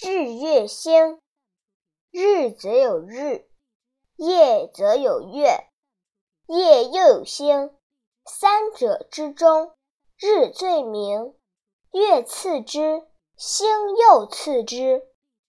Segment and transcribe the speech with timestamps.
[0.00, 1.20] 日月星
[2.12, 3.48] 日则有日
[4.14, 5.66] 夜则有月
[6.46, 7.76] 夜又有星
[8.24, 9.74] 三者之中
[10.16, 11.34] 日最明
[11.90, 13.66] 月次之星
[13.96, 15.07] 又次之。